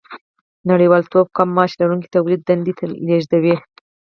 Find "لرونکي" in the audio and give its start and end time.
1.81-2.07